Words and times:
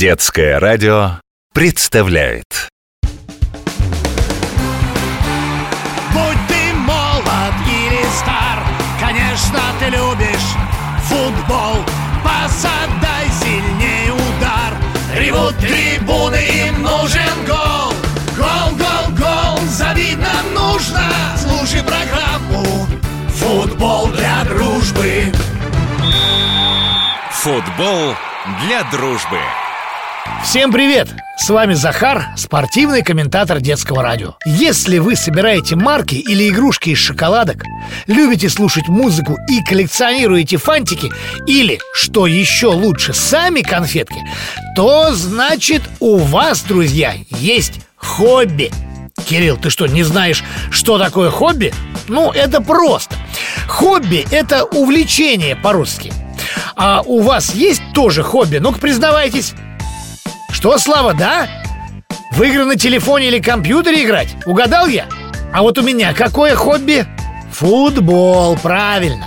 Детское 0.00 0.58
радио 0.58 1.20
представляет 1.52 2.70
Будь 6.14 6.38
ты 6.48 6.72
молод 6.72 7.54
или 7.68 8.02
стар, 8.18 8.64
конечно, 8.98 9.60
ты 9.78 9.90
любишь 9.90 10.56
футбол. 11.04 11.84
Посадай 12.24 13.28
сильнее 13.42 14.14
удар, 14.14 14.72
ревут 15.14 15.58
трибуны, 15.58 16.46
им 16.46 16.80
нужен 16.80 17.44
гол. 17.46 17.92
Гол, 18.38 18.70
гол, 18.78 19.18
гол, 19.18 19.58
забить 19.66 20.16
нам 20.16 20.54
нужно. 20.54 21.12
Слушай 21.36 21.82
программу 21.82 22.86
«Футбол 23.34 24.06
для 24.12 24.44
дружбы». 24.44 25.30
Футбол 27.32 28.14
для 28.64 28.82
дружбы. 28.84 29.40
Всем 30.42 30.72
привет! 30.72 31.08
С 31.36 31.50
вами 31.50 31.74
Захар, 31.74 32.28
спортивный 32.36 33.02
комментатор 33.02 33.60
детского 33.60 34.02
радио. 34.02 34.34
Если 34.46 34.98
вы 34.98 35.14
собираете 35.14 35.76
марки 35.76 36.14
или 36.14 36.48
игрушки 36.48 36.90
из 36.90 36.98
шоколадок, 36.98 37.62
любите 38.06 38.48
слушать 38.48 38.88
музыку 38.88 39.36
и 39.48 39.62
коллекционируете 39.62 40.56
фантики, 40.56 41.12
или, 41.46 41.78
что 41.92 42.26
еще 42.26 42.68
лучше, 42.68 43.12
сами 43.12 43.60
конфетки, 43.60 44.20
то 44.74 45.12
значит 45.12 45.82
у 46.00 46.16
вас, 46.16 46.62
друзья, 46.62 47.14
есть 47.38 47.74
хобби. 47.96 48.72
Кирилл, 49.28 49.58
ты 49.58 49.68
что, 49.68 49.86
не 49.86 50.02
знаешь, 50.02 50.42
что 50.70 50.98
такое 50.98 51.30
хобби? 51.30 51.72
Ну, 52.08 52.32
это 52.32 52.60
просто. 52.62 53.14
Хобби– 53.68 54.26
это 54.30 54.64
увлечение 54.64 55.54
по-русски. 55.54 56.12
А 56.76 57.02
у 57.04 57.20
вас 57.20 57.54
есть 57.54 57.82
тоже 57.94 58.22
хобби? 58.22 58.56
Ну-ка, 58.56 58.78
признавайтесь. 58.78 59.54
Что, 60.60 60.76
Слава, 60.76 61.14
да? 61.14 61.48
В 62.32 62.42
игры 62.42 62.66
на 62.66 62.76
телефоне 62.76 63.28
или 63.28 63.38
компьютере 63.38 64.04
играть? 64.04 64.36
Угадал 64.44 64.88
я? 64.88 65.06
А 65.54 65.62
вот 65.62 65.78
у 65.78 65.82
меня 65.82 66.12
какое 66.12 66.54
хобби? 66.54 67.06
Футбол, 67.50 68.58
правильно 68.58 69.26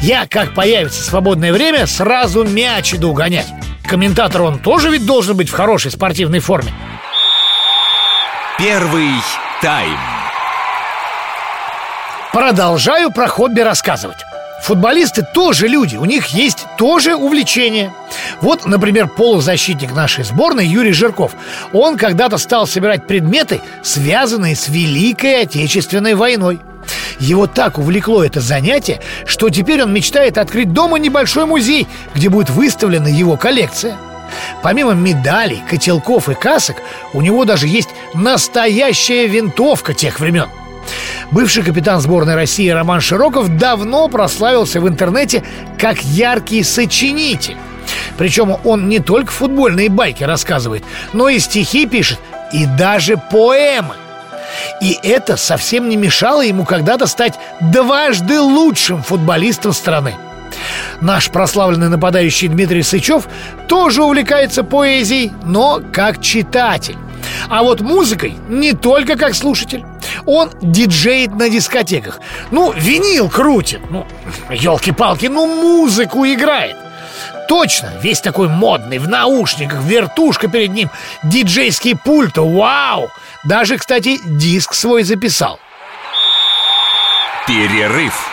Я, 0.00 0.26
как 0.26 0.54
появится 0.54 1.00
свободное 1.04 1.52
время, 1.52 1.86
сразу 1.86 2.42
мяч 2.42 2.94
иду 2.94 3.12
гонять 3.12 3.46
Комментатор 3.86 4.42
он 4.42 4.58
тоже 4.58 4.90
ведь 4.90 5.06
должен 5.06 5.36
быть 5.36 5.50
в 5.50 5.54
хорошей 5.54 5.92
спортивной 5.92 6.40
форме 6.40 6.72
Первый 8.58 9.12
тайм. 9.62 9.96
Продолжаю 12.32 13.12
про 13.12 13.28
хобби 13.28 13.60
рассказывать 13.60 14.18
Футболисты 14.62 15.26
тоже 15.34 15.66
люди, 15.66 15.96
у 15.96 16.04
них 16.04 16.28
есть 16.28 16.66
тоже 16.78 17.16
увлечения 17.16 17.92
Вот, 18.40 18.64
например, 18.64 19.08
полузащитник 19.08 19.92
нашей 19.92 20.22
сборной 20.22 20.66
Юрий 20.66 20.92
Жирков. 20.92 21.32
Он 21.72 21.96
когда-то 21.96 22.38
стал 22.38 22.68
собирать 22.68 23.08
предметы, 23.08 23.60
связанные 23.82 24.54
с 24.54 24.68
Великой 24.68 25.42
Отечественной 25.42 26.14
войной. 26.14 26.60
Его 27.18 27.48
так 27.48 27.78
увлекло 27.78 28.22
это 28.22 28.40
занятие, 28.40 29.00
что 29.26 29.50
теперь 29.50 29.82
он 29.82 29.92
мечтает 29.92 30.38
открыть 30.38 30.72
дома 30.72 30.98
небольшой 30.98 31.44
музей, 31.46 31.88
где 32.14 32.28
будет 32.28 32.50
выставлена 32.50 33.08
его 33.08 33.36
коллекция. 33.36 33.96
Помимо 34.62 34.92
медалей, 34.92 35.60
котелков 35.68 36.28
и 36.28 36.34
касок, 36.34 36.76
у 37.12 37.20
него 37.20 37.44
даже 37.44 37.66
есть 37.66 37.90
настоящая 38.14 39.26
винтовка 39.26 39.92
тех 39.92 40.20
времен– 40.20 40.48
Бывший 41.32 41.62
капитан 41.62 41.98
сборной 42.00 42.34
России 42.34 42.68
Роман 42.68 43.00
Широков 43.00 43.56
давно 43.56 44.08
прославился 44.08 44.82
в 44.82 44.88
интернете 44.88 45.42
как 45.78 46.02
яркий 46.02 46.62
сочинитель. 46.62 47.56
Причем 48.18 48.56
он 48.64 48.88
не 48.88 49.00
только 49.00 49.32
футбольные 49.32 49.88
байки 49.88 50.24
рассказывает, 50.24 50.84
но 51.14 51.30
и 51.30 51.38
стихи 51.38 51.86
пишет, 51.86 52.18
и 52.52 52.66
даже 52.66 53.16
поэмы. 53.16 53.94
И 54.82 54.98
это 55.02 55.38
совсем 55.38 55.88
не 55.88 55.96
мешало 55.96 56.42
ему 56.42 56.66
когда-то 56.66 57.06
стать 57.06 57.38
дважды 57.60 58.38
лучшим 58.38 59.02
футболистом 59.02 59.72
страны. 59.72 60.14
Наш 61.00 61.30
прославленный 61.30 61.88
нападающий 61.88 62.48
Дмитрий 62.48 62.82
Сычев 62.82 63.26
тоже 63.68 64.02
увлекается 64.02 64.64
поэзией, 64.64 65.32
но 65.44 65.80
как 65.92 66.20
читатель. 66.20 66.98
А 67.48 67.62
вот 67.62 67.80
музыкой 67.80 68.36
не 68.50 68.74
только 68.74 69.16
как 69.16 69.34
слушатель. 69.34 69.82
Он 70.26 70.50
диджеет 70.60 71.34
на 71.34 71.48
дискотеках. 71.48 72.20
Ну, 72.50 72.72
винил 72.72 73.28
крутит. 73.28 73.80
Ну, 73.90 74.06
елки-палки, 74.50 75.26
ну 75.26 75.46
музыку 75.46 76.26
играет. 76.26 76.76
Точно, 77.48 77.92
весь 78.02 78.20
такой 78.20 78.48
модный, 78.48 78.98
в 78.98 79.08
наушниках, 79.08 79.82
вертушка 79.82 80.48
перед 80.48 80.70
ним, 80.70 80.90
диджейский 81.22 81.96
пульт, 81.96 82.38
вау! 82.38 83.10
Даже, 83.44 83.76
кстати, 83.76 84.20
диск 84.24 84.74
свой 84.74 85.02
записал. 85.02 85.58
Перерыв. 87.46 88.30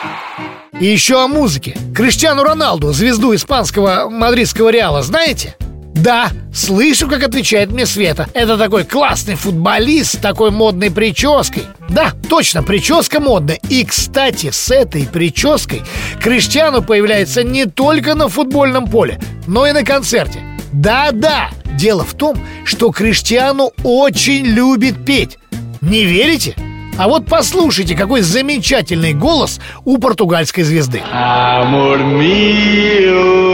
И 0.80 0.86
еще 0.86 1.24
о 1.24 1.28
музыке. 1.28 1.76
Криштиану 1.96 2.44
Роналду, 2.44 2.94
звезду 2.94 3.36
испанского 3.36 4.10
мадридского 4.10 4.70
Реала, 4.70 5.02
знаете? 5.02 5.58
Да, 6.00 6.30
слышу, 6.54 7.10
как 7.10 7.24
отвечает 7.24 7.72
мне 7.72 7.86
Света. 7.86 8.28
Это 8.34 8.58
такой 8.58 8.86
классный 8.86 9.36
футболист 9.36 10.14
с 10.14 10.18
такой 10.18 10.50
модной 10.52 10.92
прической. 10.92 11.64
Да, 11.90 12.14
точно, 12.30 12.64
прическа 12.64 13.20
модная. 13.20 13.60
И, 13.70 13.84
кстати, 13.84 14.50
с 14.52 14.72
этой 14.72 15.06
прической 15.06 15.82
Криштиану 16.22 16.82
появляется 16.82 17.44
не 17.44 17.66
только 17.66 18.16
на 18.16 18.30
футбольном 18.30 18.88
поле 18.88 19.20
Но 19.48 19.68
и 19.68 19.74
на 19.74 19.84
концерте. 19.84 20.40
Да-да, 20.72 21.50
дело 21.78 22.06
в 22.06 22.14
том, 22.14 22.38
что 22.64 22.92
Криштиану 22.92 23.72
очень 23.84 24.46
любит 24.46 25.04
петь. 25.06 25.38
Не 25.82 26.06
верите? 26.06 26.56
А 26.98 27.08
вот 27.08 27.26
послушайте, 27.26 27.96
какой 27.96 28.22
замечательный 28.22 29.14
голос 29.14 29.60
у 29.86 29.98
португальской 29.98 30.64
звезды. 30.64 31.02
Amor 31.14 32.04
mío, 32.04 33.50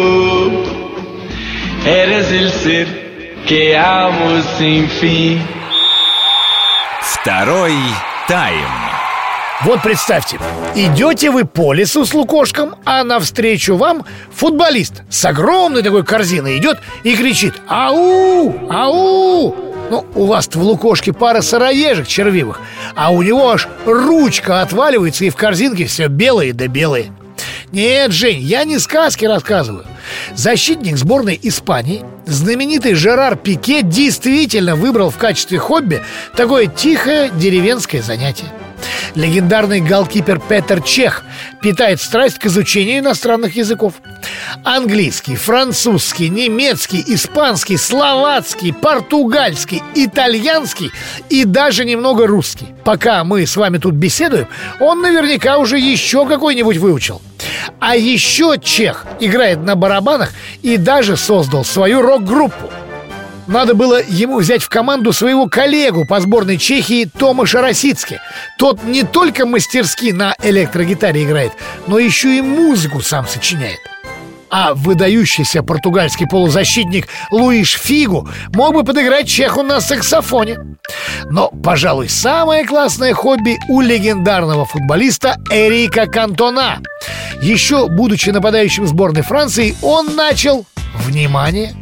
eres 1.85 2.31
el 2.31 2.51
ser 2.51 2.87
que 3.47 3.77
amo 3.77 4.41
sin 4.57 4.89
fin. 4.89 5.39
Второй 7.01 7.75
тайм. 8.27 8.69
Вот 9.63 9.81
представьте, 9.81 10.37
идете 10.75 11.31
вы 11.31 11.45
по 11.45 11.73
лесу 11.73 12.05
с 12.05 12.13
лукошком, 12.13 12.75
а 12.85 13.03
навстречу 13.03 13.77
вам 13.77 14.03
футболист 14.33 15.03
с 15.09 15.23
огромной 15.25 15.81
такой 15.81 16.03
корзиной 16.03 16.57
идет 16.57 16.79
и 17.03 17.15
кричит 17.15 17.53
«Ау! 17.67 18.67
Ау!» 18.69 19.55
Ну, 19.89 20.05
у 20.15 20.25
вас 20.25 20.47
в 20.47 20.61
лукошке 20.61 21.13
пара 21.13 21.41
сыроежек 21.41 22.07
червивых, 22.07 22.59
а 22.95 23.11
у 23.11 23.21
него 23.21 23.49
аж 23.49 23.67
ручка 23.85 24.61
отваливается 24.61 25.25
и 25.25 25.29
в 25.29 25.35
корзинке 25.35 25.85
все 25.85 26.07
белые 26.07 26.53
да 26.53 26.67
белые. 26.67 27.13
Нет, 27.71 28.11
Жень, 28.11 28.41
я 28.41 28.63
не 28.63 28.79
сказки 28.79 29.25
рассказываю. 29.25 29.85
Защитник 30.35 30.97
сборной 30.97 31.39
Испании, 31.41 32.03
знаменитый 32.25 32.93
Жерар 32.93 33.35
Пике, 33.35 33.81
действительно 33.81 34.75
выбрал 34.75 35.09
в 35.09 35.17
качестве 35.17 35.59
хобби 35.59 36.01
такое 36.35 36.67
тихое 36.67 37.29
деревенское 37.29 38.01
занятие. 38.01 38.51
Легендарный 39.15 39.79
голкипер 39.79 40.39
Петер 40.39 40.81
Чех 40.81 41.23
питает 41.61 42.01
страсть 42.01 42.37
к 42.37 42.45
изучению 42.45 42.99
иностранных 42.99 43.55
языков. 43.55 43.93
Английский, 44.63 45.35
французский, 45.35 46.29
немецкий, 46.29 47.03
испанский, 47.07 47.77
словацкий, 47.77 48.73
португальский, 48.73 49.81
итальянский 49.95 50.91
и 51.29 51.45
даже 51.45 51.85
немного 51.85 52.27
русский. 52.27 52.67
Пока 52.83 53.23
мы 53.23 53.45
с 53.45 53.55
вами 53.55 53.77
тут 53.77 53.95
беседуем, 53.95 54.47
он 54.79 55.01
наверняка 55.01 55.57
уже 55.57 55.79
еще 55.79 56.27
какой-нибудь 56.27 56.77
выучил. 56.77 57.21
А 57.79 57.95
еще 57.95 58.57
Чех 58.61 59.05
играет 59.19 59.59
на 59.63 59.75
барабанах 59.75 60.31
и 60.61 60.77
даже 60.77 61.17
создал 61.17 61.63
свою 61.63 62.01
рок-группу. 62.01 62.71
Надо 63.47 63.75
было 63.75 64.01
ему 64.01 64.39
взять 64.39 64.63
в 64.63 64.69
команду 64.69 65.13
своего 65.13 65.47
коллегу 65.47 66.05
по 66.05 66.19
сборной 66.19 66.57
Чехии 66.57 67.05
Томаша 67.05 67.61
Росицки. 67.61 68.19
Тот 68.57 68.83
не 68.83 69.03
только 69.03 69.45
мастерски 69.45 70.11
на 70.11 70.35
электрогитаре 70.41 71.23
играет, 71.23 71.51
но 71.85 71.99
еще 71.99 72.37
и 72.37 72.41
музыку 72.41 73.01
сам 73.01 73.27
сочиняет. 73.27 73.79
А 74.49 74.73
выдающийся 74.73 75.63
португальский 75.63 76.27
полузащитник 76.27 77.07
Луиш 77.31 77.77
Фигу 77.77 78.29
мог 78.53 78.73
бы 78.73 78.83
подыграть 78.83 79.27
чеху 79.27 79.63
на 79.63 79.81
саксофоне. 79.81 80.59
Но, 81.29 81.49
пожалуй, 81.49 82.09
самое 82.09 82.65
классное 82.65 83.13
хобби 83.13 83.57
у 83.67 83.81
легендарного 83.81 84.65
футболиста 84.65 85.37
Эрика 85.49 86.05
Кантона. 86.05 86.81
Еще 87.41 87.87
будучи 87.87 88.29
нападающим 88.29 88.87
сборной 88.87 89.23
Франции, 89.23 89.75
он 89.81 90.15
начал, 90.15 90.65
внимание, 90.95 91.75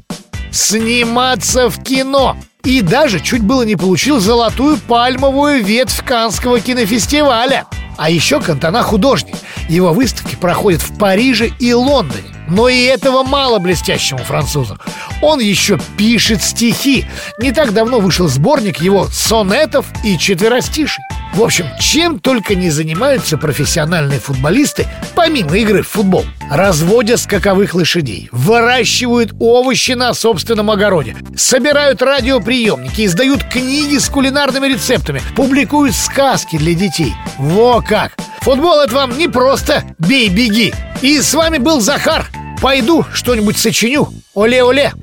сниматься 0.51 1.69
в 1.69 1.83
кино. 1.83 2.37
И 2.63 2.81
даже 2.81 3.19
чуть 3.19 3.43
было 3.43 3.63
не 3.63 3.75
получил 3.75 4.19
золотую 4.19 4.77
пальмовую 4.77 5.63
ветвь 5.63 6.01
Канского 6.03 6.61
кинофестиваля. 6.61 7.65
А 7.97 8.09
еще 8.09 8.39
Кантона 8.39 8.81
художник. 8.83 9.35
Его 9.67 9.91
выставки 9.91 10.35
проходят 10.35 10.81
в 10.81 10.97
Париже 10.97 11.51
и 11.59 11.73
Лондоне. 11.73 12.32
Но 12.47 12.67
и 12.67 12.83
этого 12.83 13.23
мало 13.23 13.59
блестящему 13.59 14.23
французу. 14.23 14.77
Он 15.21 15.39
еще 15.39 15.79
пишет 15.97 16.43
стихи. 16.43 17.05
Не 17.37 17.51
так 17.51 17.73
давно 17.73 17.99
вышел 17.99 18.27
сборник 18.27 18.81
его 18.81 19.07
сонетов 19.07 19.85
и 20.03 20.17
четверостишей. 20.17 21.03
В 21.33 21.41
общем, 21.41 21.65
чем 21.79 22.19
только 22.19 22.53
не 22.53 22.69
занимаются 22.69 23.37
профессиональные 23.37 24.19
футболисты, 24.19 24.87
помимо 25.15 25.57
игры 25.57 25.81
в 25.81 25.87
футбол. 25.87 26.25
Разводят 26.51 27.19
скаковых 27.19 27.73
лошадей, 27.73 28.29
выращивают 28.31 29.33
овощи 29.39 29.93
на 29.93 30.13
собственном 30.13 30.69
огороде, 30.69 31.15
собирают 31.35 32.03
радиоприемники, 32.03 33.05
издают 33.05 33.43
книги 33.45 33.97
с 33.97 34.09
кулинарными 34.09 34.67
рецептами, 34.67 35.21
публикуют 35.35 35.95
сказки 35.95 36.57
для 36.57 36.75
детей. 36.75 37.13
Во 37.39 37.81
как! 37.81 38.13
Футбол 38.41 38.81
это 38.81 38.93
вам 38.93 39.17
не 39.17 39.27
просто 39.27 39.83
бей-беги. 39.99 40.73
И 41.01 41.19
с 41.19 41.33
вами 41.33 41.57
был 41.57 41.79
Захар. 41.79 42.27
Пойду 42.61 43.05
что-нибудь 43.11 43.57
сочиню. 43.57 44.09
Оле-оле. 44.35 44.93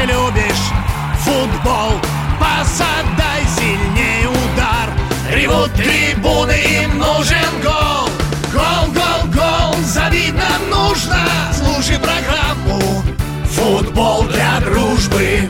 Ты 0.00 0.06
любишь 0.06 0.70
футбол. 1.18 1.92
Посадай 2.38 3.44
сильнее 3.56 4.28
удар. 4.28 4.88
Ревут 5.30 5.72
трибуны, 5.74 6.52
им 6.52 6.98
нужен 6.98 7.62
гол. 7.62 8.08
Гол, 8.52 8.92
гол, 8.92 9.32
гол, 9.32 9.74
завидно 9.82 10.48
нужно. 10.68 11.18
Слушай 11.52 11.98
программу 11.98 13.02
«Футбол 13.44 14.24
для 14.24 14.60
дружбы». 14.60 15.48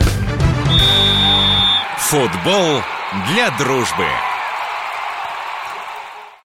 Футбол 1.97 2.81
для 3.29 3.49
дружбы. 3.51 4.05